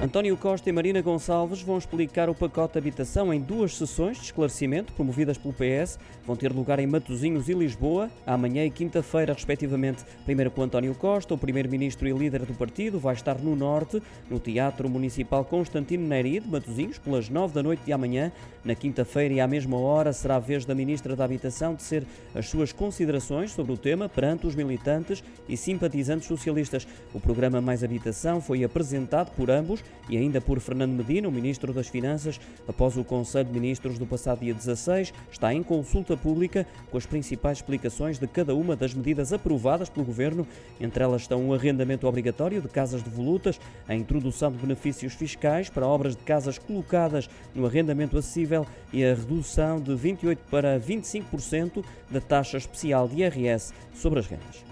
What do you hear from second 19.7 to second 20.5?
hora será a